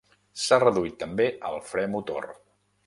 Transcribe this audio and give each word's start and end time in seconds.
S'ha 0.43 0.57
reduït 0.63 0.97
també 1.03 1.29
el 1.51 1.61
fre 1.73 1.87
motor. 1.99 2.29